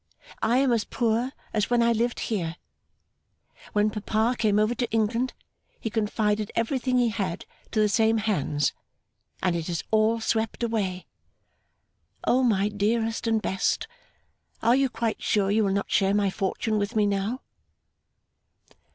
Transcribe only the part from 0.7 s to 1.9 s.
as poor as when